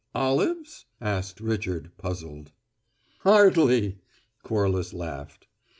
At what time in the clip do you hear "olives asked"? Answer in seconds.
0.15-1.39